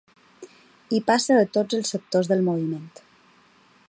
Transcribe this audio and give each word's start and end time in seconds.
I 0.99 1.01
passa 1.09 1.37
a 1.41 1.45
tots 1.57 1.79
els 1.79 1.93
sectors 1.95 2.31
del 2.33 2.41
moviment. 2.51 2.91